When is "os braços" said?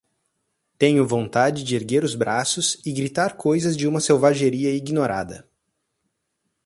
2.03-2.73